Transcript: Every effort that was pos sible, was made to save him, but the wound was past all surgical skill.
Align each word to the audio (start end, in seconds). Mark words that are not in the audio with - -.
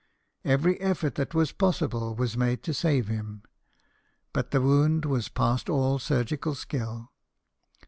Every 0.43 0.81
effort 0.81 1.13
that 1.13 1.35
was 1.35 1.51
pos 1.51 1.77
sible, 1.79 2.17
was 2.17 2.35
made 2.35 2.63
to 2.63 2.73
save 2.73 3.07
him, 3.07 3.43
but 4.33 4.49
the 4.49 4.59
wound 4.59 5.05
was 5.05 5.29
past 5.29 5.69
all 5.69 5.99
surgical 5.99 6.55
skill. 6.55 7.11